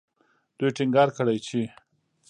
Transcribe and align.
دوی 0.57 0.71
ټینګار 0.77 1.09
کړی 1.17 1.37
چې 1.47 1.61